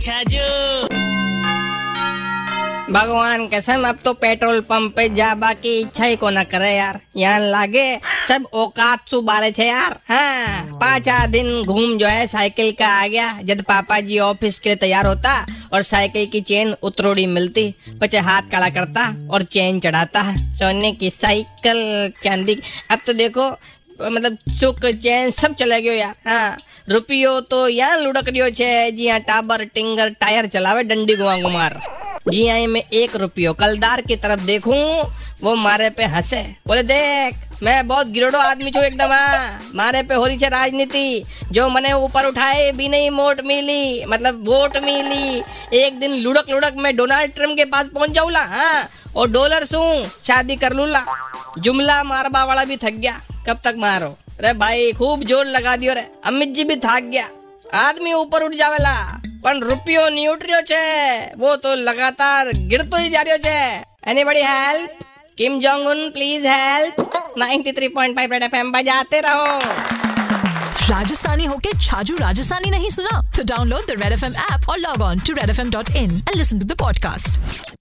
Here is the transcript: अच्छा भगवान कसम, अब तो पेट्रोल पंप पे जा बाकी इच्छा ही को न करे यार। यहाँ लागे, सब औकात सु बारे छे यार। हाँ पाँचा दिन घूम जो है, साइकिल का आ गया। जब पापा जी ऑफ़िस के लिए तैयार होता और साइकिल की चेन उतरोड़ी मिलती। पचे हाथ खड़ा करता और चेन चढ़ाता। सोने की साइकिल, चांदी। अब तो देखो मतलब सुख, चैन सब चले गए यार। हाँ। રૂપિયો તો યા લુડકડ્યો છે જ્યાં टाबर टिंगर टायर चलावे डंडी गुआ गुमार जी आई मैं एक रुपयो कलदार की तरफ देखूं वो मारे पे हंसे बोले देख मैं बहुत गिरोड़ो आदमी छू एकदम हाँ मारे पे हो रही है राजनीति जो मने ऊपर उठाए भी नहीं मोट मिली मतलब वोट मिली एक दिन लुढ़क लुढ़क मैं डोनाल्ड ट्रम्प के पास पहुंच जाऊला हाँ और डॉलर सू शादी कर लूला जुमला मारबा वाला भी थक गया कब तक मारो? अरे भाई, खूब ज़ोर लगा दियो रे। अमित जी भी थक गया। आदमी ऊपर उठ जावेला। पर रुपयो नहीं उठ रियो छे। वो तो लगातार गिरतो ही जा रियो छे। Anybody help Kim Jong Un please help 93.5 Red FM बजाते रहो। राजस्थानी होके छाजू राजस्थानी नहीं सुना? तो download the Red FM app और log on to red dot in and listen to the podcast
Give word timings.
अच्छा 0.00 0.88
भगवान 2.90 3.46
कसम, 3.46 3.82
अब 3.88 3.98
तो 4.04 4.12
पेट्रोल 4.12 4.60
पंप 4.60 4.94
पे 4.96 5.08
जा 5.08 5.34
बाकी 5.34 5.74
इच्छा 5.80 6.04
ही 6.04 6.16
को 6.16 6.30
न 6.30 6.42
करे 6.44 6.70
यार। 6.76 6.98
यहाँ 7.16 7.40
लागे, 7.40 7.84
सब 8.28 8.46
औकात 8.52 9.08
सु 9.08 9.20
बारे 9.22 9.50
छे 9.52 9.66
यार। 9.66 9.98
हाँ 10.08 10.78
पाँचा 10.80 11.26
दिन 11.26 11.62
घूम 11.62 11.96
जो 11.98 12.06
है, 12.06 12.26
साइकिल 12.26 12.70
का 12.72 12.86
आ 12.86 13.06
गया। 13.06 13.28
जब 13.42 13.60
पापा 13.62 14.00
जी 14.00 14.18
ऑफ़िस 14.18 14.58
के 14.58 14.68
लिए 14.68 14.76
तैयार 14.76 15.06
होता 15.06 15.34
और 15.72 15.82
साइकिल 15.82 16.26
की 16.26 16.40
चेन 16.40 16.74
उतरोड़ी 16.82 17.26
मिलती। 17.26 17.74
पचे 18.00 18.18
हाथ 18.20 18.50
खड़ा 18.52 18.68
करता 18.70 19.06
और 19.30 19.42
चेन 19.42 19.80
चढ़ाता। 19.80 20.24
सोने 20.54 20.92
की 20.92 21.10
साइकिल, 21.10 22.12
चांदी। 22.24 22.58
अब 22.90 22.98
तो 23.06 23.12
देखो 23.12 23.50
मतलब 24.02 24.36
सुख, 24.50 24.84
चैन 24.86 25.30
सब 25.32 25.54
चले 25.54 25.80
गए 25.82 25.98
यार। 25.98 26.14
हाँ। 26.26 26.56
રૂપિયો 26.89 27.35
તો 27.43 27.59
યા 27.71 27.89
લુડકડ્યો 27.97 28.49
છે 28.51 28.69
જ્યાં 28.91 29.17
टाबर 29.25 29.59
टिंगर 29.75 30.09
टायर 30.21 30.45
चलावे 30.47 30.81
डंडी 30.83 31.15
गुआ 31.15 31.35
गुमार 31.39 31.73
जी 32.27 32.43
आई 32.49 32.67
मैं 32.67 32.81
एक 32.93 33.15
रुपयो 33.17 33.51
कलदार 33.55 34.01
की 34.01 34.15
तरफ 34.17 34.39
देखूं 34.43 34.77
वो 35.41 35.51
मारे 35.57 35.89
पे 35.97 36.05
हंसे 36.13 36.41
बोले 36.67 36.83
देख 36.85 37.33
मैं 37.63 37.75
बहुत 37.87 38.07
गिरोड़ो 38.09 38.39
आदमी 38.41 38.71
छू 38.71 38.81
एकदम 38.81 39.11
हाँ 39.13 39.59
मारे 39.75 40.01
पे 40.03 40.15
हो 40.15 40.25
रही 40.25 40.37
है 40.39 40.49
राजनीति 40.51 41.03
जो 41.51 41.67
मने 41.69 41.91
ऊपर 41.99 42.25
उठाए 42.27 42.71
भी 42.79 42.87
नहीं 42.89 43.09
मोट 43.11 43.41
मिली 43.45 43.83
मतलब 44.05 44.41
वोट 44.47 44.77
मिली 44.83 45.27
एक 45.77 45.99
दिन 45.99 46.11
लुढ़क 46.17 46.49
लुढ़क 46.49 46.75
मैं 46.79 46.95
डोनाल्ड 46.97 47.33
ट्रम्प 47.35 47.57
के 47.57 47.65
पास 47.67 47.87
पहुंच 47.95 48.11
जाऊला 48.11 48.43
हाँ 48.55 48.73
और 49.15 49.31
डॉलर 49.31 49.65
सू 49.65 49.81
शादी 50.23 50.55
कर 50.55 50.73
लूला 50.73 51.05
जुमला 51.59 52.03
मारबा 52.05 52.43
वाला 52.45 52.63
भी 52.65 52.77
थक 52.77 52.93
गया 52.97 53.15
कब 53.46 53.60
तक 53.64 53.74
मारो? 53.78 54.06
अरे 54.06 54.52
भाई, 54.52 54.92
खूब 54.92 55.24
ज़ोर 55.24 55.46
लगा 55.46 55.76
दियो 55.76 55.94
रे। 55.94 56.06
अमित 56.24 56.48
जी 56.48 56.64
भी 56.64 56.76
थक 56.76 57.02
गया। 57.02 57.28
आदमी 57.74 58.12
ऊपर 58.12 58.42
उठ 58.42 58.54
जावेला। 58.54 59.22
पर 59.44 59.58
रुपयो 59.58 60.08
नहीं 60.08 60.28
उठ 60.28 60.42
रियो 60.42 60.60
छे। 60.60 61.34
वो 61.34 61.56
तो 61.56 61.74
लगातार 61.74 62.52
गिरतो 62.52 62.96
ही 62.96 63.10
जा 63.10 63.22
रियो 63.22 63.36
छे। 63.36 64.10
Anybody 64.10 64.40
help 64.40 64.98
Kim 65.38 65.60
Jong 65.60 65.86
Un 65.86 66.08
please 66.10 66.46
help 66.46 67.00
93.5 67.38 68.32
Red 68.32 68.42
FM 68.42 68.72
बजाते 68.72 69.20
रहो। 69.20 69.58
राजस्थानी 70.90 71.44
होके 71.44 71.78
छाजू 71.78 72.16
राजस्थानी 72.16 72.70
नहीं 72.70 72.90
सुना? 72.90 73.20
तो 73.36 73.42
download 73.42 73.80
the 73.80 74.02
Red 74.02 74.12
FM 74.12 74.34
app 74.34 74.68
और 74.68 74.78
log 74.78 75.02
on 75.02 75.18
to 75.18 75.32
red 75.32 75.70
dot 75.70 75.90
in 75.90 76.10
and 76.10 76.36
listen 76.36 76.58
to 76.58 76.66
the 76.66 76.78
podcast 76.78 77.79